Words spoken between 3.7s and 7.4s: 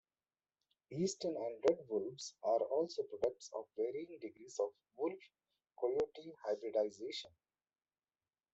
varying degrees of wolf-coyote hybridization.